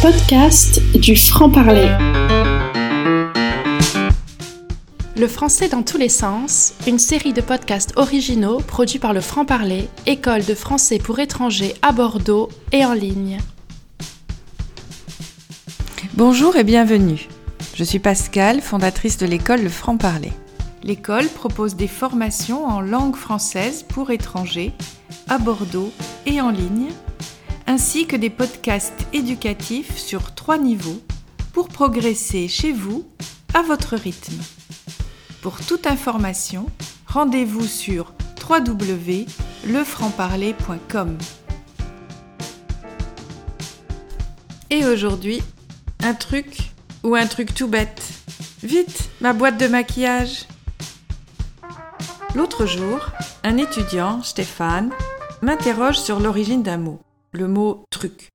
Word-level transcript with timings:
podcasts 0.00 0.80
du 0.98 1.14
franc-parler. 1.14 1.90
Le 5.16 5.28
français 5.28 5.68
dans 5.68 5.82
tous 5.82 5.98
les 5.98 6.08
sens, 6.08 6.72
une 6.86 6.98
série 6.98 7.34
de 7.34 7.42
podcasts 7.42 7.92
originaux 7.96 8.58
produits 8.58 8.98
par 8.98 9.12
le 9.12 9.20
franc-parler, 9.20 9.88
école 10.06 10.44
de 10.44 10.54
français 10.54 10.98
pour 10.98 11.18
étrangers 11.18 11.74
à 11.82 11.92
Bordeaux 11.92 12.48
et 12.72 12.84
en 12.86 12.94
ligne. 12.94 13.38
Bonjour 16.14 16.56
et 16.56 16.64
bienvenue. 16.64 17.28
Je 17.74 17.84
suis 17.84 17.98
Pascal, 17.98 18.62
fondatrice 18.62 19.18
de 19.18 19.26
l'école 19.26 19.62
Le 19.62 19.68
Franc-Parler. 19.68 20.32
L'école 20.82 21.26
propose 21.26 21.76
des 21.76 21.88
formations 21.88 22.64
en 22.64 22.80
langue 22.80 23.16
française 23.16 23.84
pour 23.86 24.10
étrangers 24.10 24.72
à 25.28 25.36
Bordeaux 25.38 25.92
et 26.24 26.40
en 26.40 26.50
ligne 26.50 26.88
ainsi 27.68 28.06
que 28.06 28.16
des 28.16 28.30
podcasts 28.30 29.06
éducatifs 29.12 29.98
sur 29.98 30.34
trois 30.34 30.56
niveaux 30.56 31.02
pour 31.52 31.68
progresser 31.68 32.48
chez 32.48 32.72
vous 32.72 33.06
à 33.52 33.60
votre 33.60 33.94
rythme. 33.94 34.40
Pour 35.42 35.60
toute 35.60 35.86
information, 35.86 36.64
rendez-vous 37.06 37.66
sur 37.66 38.14
www.lefrancparler.com. 38.48 41.18
Et 44.70 44.86
aujourd'hui, 44.86 45.42
un 46.00 46.14
truc 46.14 46.72
ou 47.04 47.16
un 47.16 47.26
truc 47.26 47.54
tout 47.54 47.68
bête. 47.68 48.02
Vite, 48.62 49.10
ma 49.20 49.34
boîte 49.34 49.58
de 49.58 49.66
maquillage. 49.66 50.46
L'autre 52.34 52.64
jour, 52.64 53.10
un 53.44 53.58
étudiant, 53.58 54.22
Stéphane, 54.22 54.90
m'interroge 55.42 55.98
sur 55.98 56.18
l'origine 56.18 56.62
d'un 56.62 56.78
mot 56.78 57.02
le 57.32 57.48
mot 57.48 57.84
truc, 57.90 58.28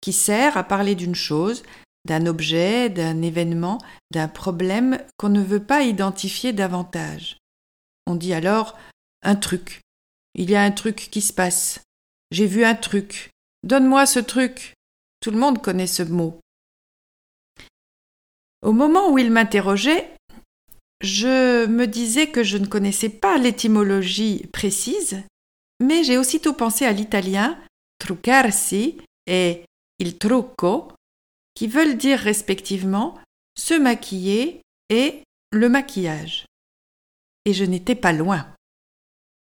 qui 0.00 0.12
sert 0.12 0.56
à 0.56 0.64
parler 0.64 0.94
d'une 0.94 1.14
chose, 1.14 1.62
d'un 2.04 2.26
objet, 2.26 2.88
d'un 2.88 3.22
événement, 3.22 3.78
d'un 4.10 4.28
problème 4.28 4.98
qu'on 5.16 5.28
ne 5.28 5.42
veut 5.42 5.62
pas 5.62 5.82
identifier 5.82 6.52
davantage. 6.52 7.38
On 8.06 8.14
dit 8.14 8.34
alors 8.34 8.76
un 9.22 9.36
truc. 9.36 9.80
Il 10.34 10.50
y 10.50 10.56
a 10.56 10.62
un 10.62 10.72
truc 10.72 11.08
qui 11.10 11.20
se 11.20 11.32
passe. 11.32 11.80
J'ai 12.30 12.46
vu 12.46 12.64
un 12.64 12.74
truc. 12.74 13.30
Donne-moi 13.62 14.06
ce 14.06 14.18
truc. 14.18 14.74
Tout 15.20 15.30
le 15.30 15.38
monde 15.38 15.62
connaît 15.62 15.86
ce 15.86 16.02
mot. 16.02 16.40
Au 18.62 18.72
moment 18.72 19.10
où 19.10 19.18
il 19.18 19.30
m'interrogeait, 19.30 20.10
je 21.00 21.66
me 21.66 21.86
disais 21.86 22.28
que 22.28 22.42
je 22.42 22.58
ne 22.58 22.66
connaissais 22.66 23.08
pas 23.08 23.36
l'étymologie 23.36 24.46
précise, 24.52 25.22
mais 25.80 26.04
j'ai 26.04 26.16
aussitôt 26.16 26.52
pensé 26.52 26.84
à 26.84 26.92
l'italien 26.92 27.58
truccarsi 28.02 29.00
et 29.28 29.64
il 30.00 30.18
trucco, 30.18 30.88
qui 31.54 31.68
veulent 31.68 31.96
dire 31.96 32.18
respectivement 32.18 33.16
se 33.56 33.74
maquiller 33.74 34.60
et 34.88 35.22
le 35.52 35.68
maquillage. 35.68 36.46
Et 37.44 37.52
je 37.52 37.64
n'étais 37.64 37.94
pas 37.94 38.12
loin. 38.12 38.48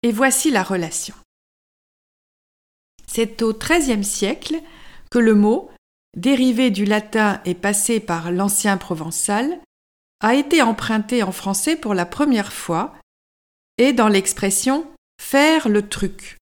Et 0.03 0.11
voici 0.11 0.51
la 0.51 0.61
relation. 0.61 1.15
C'est 3.07 3.41
au 3.41 3.53
XIIIe 3.53 4.03
siècle 4.03 4.61
que 5.09 5.17
le 5.19 5.33
mot, 5.33 5.71
dérivé 6.15 6.69
du 6.69 6.85
latin 6.85 7.41
et 7.45 7.55
passé 7.55 7.99
par 7.99 8.31
l'ancien 8.31 8.77
provençal, 8.77 9.59
a 10.19 10.35
été 10.35 10.61
emprunté 10.61 11.23
en 11.23 11.31
français 11.31 11.75
pour 11.75 11.95
la 11.95 12.05
première 12.05 12.53
fois 12.53 12.95
et 13.77 13.93
dans 13.93 14.07
l'expression 14.07 14.85
faire 15.19 15.67
le 15.67 15.87
truc 15.89 16.37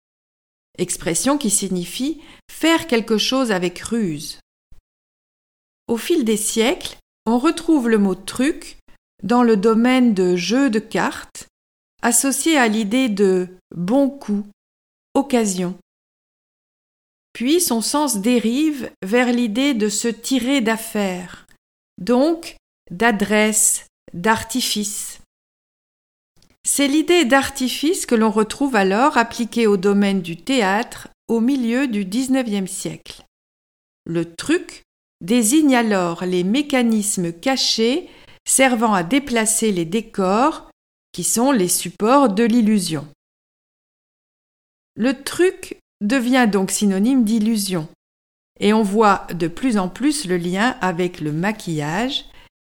expression 0.79 1.37
qui 1.37 1.49
signifie 1.49 2.21
faire 2.51 2.87
quelque 2.87 3.17
chose 3.17 3.51
avec 3.51 3.79
ruse. 3.79 4.39
Au 5.87 5.97
fil 5.97 6.23
des 6.23 6.37
siècles, 6.37 6.97
on 7.25 7.37
retrouve 7.37 7.89
le 7.89 7.97
mot 7.97 8.15
truc 8.15 8.77
dans 9.23 9.43
le 9.43 9.57
domaine 9.57 10.13
de 10.13 10.35
jeu 10.35 10.69
de 10.69 10.79
cartes, 10.79 11.47
associé 12.01 12.57
à 12.57 12.67
l'idée 12.67 13.09
de 13.09 13.47
bon 13.75 14.09
coup, 14.09 14.45
occasion. 15.13 15.77
Puis 17.33 17.61
son 17.61 17.81
sens 17.81 18.17
dérive 18.17 18.91
vers 19.03 19.31
l'idée 19.31 19.73
de 19.73 19.89
se 19.89 20.07
tirer 20.07 20.61
d'affaire, 20.61 21.45
donc 21.97 22.55
d'adresse, 22.91 23.85
d'artifice. 24.13 25.18
C'est 26.71 26.87
l'idée 26.87 27.25
d'artifice 27.25 28.05
que 28.05 28.13
l'on 28.13 28.29
retrouve 28.29 28.75
alors 28.75 29.17
appliquée 29.17 29.65
au 29.65 29.75
domaine 29.75 30.21
du 30.21 30.37
théâtre 30.37 31.07
au 31.27 31.39
milieu 31.39 31.87
du 31.87 32.05
XIXe 32.05 32.69
siècle. 32.71 33.23
Le 34.05 34.35
truc 34.35 34.83
désigne 35.19 35.75
alors 35.75 36.25
les 36.25 36.43
mécanismes 36.43 37.33
cachés 37.33 38.07
servant 38.47 38.93
à 38.93 39.01
déplacer 39.01 39.71
les 39.71 39.83
décors, 39.83 40.69
qui 41.11 41.23
sont 41.23 41.51
les 41.51 41.67
supports 41.67 42.29
de 42.29 42.43
l'illusion. 42.43 43.07
Le 44.95 45.23
truc 45.23 45.79
devient 46.01 46.47
donc 46.49 46.69
synonyme 46.69 47.25
d'illusion, 47.25 47.89
et 48.59 48.73
on 48.73 48.83
voit 48.83 49.25
de 49.33 49.47
plus 49.47 49.79
en 49.79 49.89
plus 49.89 50.27
le 50.27 50.37
lien 50.37 50.77
avec 50.81 51.19
le 51.19 51.31
maquillage, 51.31 52.25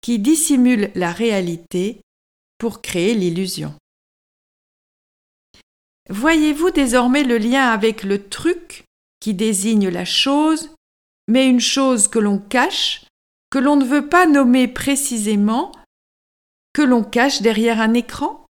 qui 0.01 0.21
dissimule 0.21 0.93
la 0.95 1.11
réalité 1.11 2.01
pour 2.57 2.83
créer 2.83 3.15
l'illusion. 3.15 3.75
Voyez-vous 6.09 6.71
désormais 6.71 7.23
le 7.23 7.39
lien 7.39 7.69
avec 7.69 8.03
le 8.03 8.29
truc 8.29 8.85
qui 9.21 9.35
désigne 9.35 9.89
la 9.89 10.05
chose, 10.05 10.75
mais 11.29 11.49
une 11.49 11.61
chose 11.61 12.09
que 12.09 12.19
l'on 12.19 12.39
cache, 12.39 13.05
que 13.51 13.59
l'on 13.59 13.77
ne 13.77 13.85
veut 13.85 14.09
pas 14.09 14.27
nommer 14.27 14.67
précisément, 14.67 15.73
que 16.73 16.83
l'on 16.83 17.05
cache 17.05 17.43
derrière 17.43 17.81
un 17.81 17.95
écran? 17.95 18.47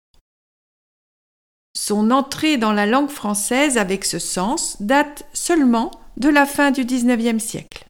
Son 1.75 2.11
entrée 2.11 2.57
dans 2.57 2.73
la 2.73 2.87
langue 2.87 3.11
française 3.11 3.79
avec 3.79 4.05
ce 4.05 4.19
sens 4.19 4.81
date 4.81 5.27
seulement 5.33 5.91
de 6.17 6.29
la 6.29 6.47
fin 6.47 6.71
du 6.71 6.85
XIXe 6.85 7.43
siècle. 7.43 7.85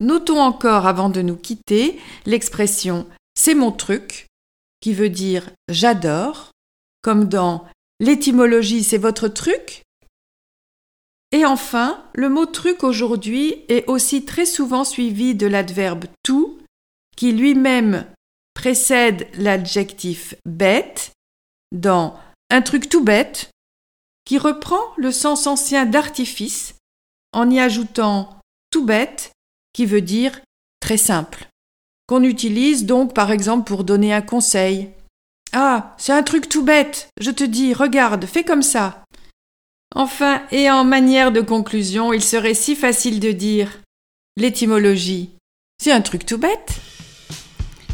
Notons 0.00 0.40
encore 0.40 0.86
avant 0.86 1.08
de 1.08 1.22
nous 1.22 1.36
quitter 1.36 2.00
l'expression 2.26 3.06
c'est 3.38 3.54
mon 3.54 3.70
truc, 3.70 4.26
qui 4.80 4.92
veut 4.92 5.10
dire 5.10 5.48
j'adore, 5.68 6.50
comme 7.02 7.28
dans 7.28 7.66
l'étymologie 8.00 8.84
c'est 8.84 8.98
votre 8.98 9.28
truc. 9.28 9.82
Et 11.30 11.44
enfin, 11.44 12.02
le 12.14 12.28
mot 12.28 12.46
truc 12.46 12.84
aujourd'hui 12.84 13.64
est 13.68 13.86
aussi 13.86 14.24
très 14.24 14.46
souvent 14.46 14.84
suivi 14.84 15.34
de 15.34 15.46
l'adverbe 15.46 16.06
tout, 16.22 16.58
qui 17.16 17.32
lui-même 17.32 18.06
précède 18.54 19.28
l'adjectif 19.34 20.34
bête 20.46 21.12
dans 21.70 22.18
un 22.50 22.62
truc 22.62 22.88
tout 22.88 23.04
bête, 23.04 23.50
qui 24.24 24.38
reprend 24.38 24.80
le 24.96 25.12
sens 25.12 25.46
ancien 25.46 25.84
d'artifice 25.84 26.74
en 27.32 27.50
y 27.50 27.60
ajoutant 27.60 28.40
tout 28.70 28.84
bête, 28.84 29.32
qui 29.74 29.84
veut 29.84 30.00
dire 30.00 30.40
très 30.80 30.96
simple 30.96 31.48
qu'on 32.08 32.24
utilise 32.24 32.86
donc 32.86 33.14
par 33.14 33.30
exemple 33.30 33.68
pour 33.68 33.84
donner 33.84 34.12
un 34.12 34.22
conseil. 34.22 34.90
Ah, 35.52 35.94
c'est 35.96 36.12
un 36.12 36.22
truc 36.22 36.48
tout 36.48 36.62
bête, 36.62 37.10
je 37.20 37.30
te 37.30 37.44
dis, 37.44 37.72
regarde, 37.72 38.26
fais 38.26 38.44
comme 38.44 38.62
ça. 38.62 39.04
Enfin, 39.94 40.42
et 40.50 40.70
en 40.70 40.84
manière 40.84 41.32
de 41.32 41.40
conclusion, 41.40 42.12
il 42.12 42.22
serait 42.22 42.54
si 42.54 42.76
facile 42.76 43.20
de 43.20 43.32
dire 43.32 43.80
l'étymologie. 44.36 45.30
C'est 45.82 45.92
un 45.92 46.02
truc 46.02 46.26
tout 46.26 46.38
bête. 46.38 46.74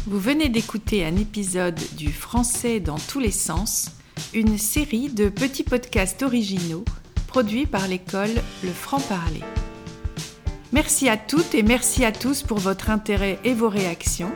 Vous 0.05 0.19
venez 0.19 0.49
d'écouter 0.49 1.05
un 1.05 1.15
épisode 1.15 1.79
du 1.95 2.11
Français 2.11 2.79
dans 2.79 2.99
tous 2.99 3.19
les 3.19 3.31
sens, 3.31 3.91
une 4.33 4.57
série 4.57 5.09
de 5.09 5.29
petits 5.29 5.63
podcasts 5.63 6.21
originaux 6.23 6.85
produits 7.27 7.65
par 7.65 7.87
l'école 7.87 8.33
Le 8.63 8.71
Franc-Parler. 8.71 9.41
Merci 10.71 11.09
à 11.09 11.17
toutes 11.17 11.55
et 11.55 11.63
merci 11.63 12.05
à 12.05 12.11
tous 12.11 12.43
pour 12.43 12.59
votre 12.59 12.89
intérêt 12.89 13.39
et 13.43 13.53
vos 13.53 13.69
réactions. 13.69 14.31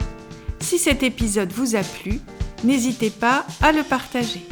Si 0.60 0.80
cet 0.80 1.04
épisode 1.04 1.52
vous 1.52 1.76
a 1.76 1.84
plu, 1.84 2.20
n'hésitez 2.64 3.10
pas 3.10 3.46
à 3.62 3.72
le 3.72 3.84
partager. 3.84 4.46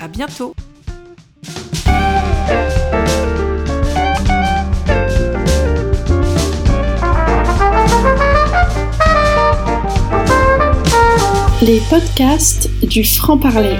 À 0.00 0.08
bientôt! 0.08 0.54
Les 11.62 11.80
podcasts 11.88 12.68
du 12.84 13.02
franc-parler. 13.02 13.78